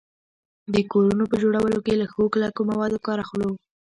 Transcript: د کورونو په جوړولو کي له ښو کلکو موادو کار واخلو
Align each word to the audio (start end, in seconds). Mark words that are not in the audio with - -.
د 0.73 0.75
کورونو 0.91 1.23
په 1.31 1.35
جوړولو 1.41 1.77
کي 1.85 1.93
له 2.01 2.05
ښو 2.11 2.23
کلکو 2.35 2.61
موادو 2.71 3.03
کار 3.05 3.17
واخلو 3.21 3.49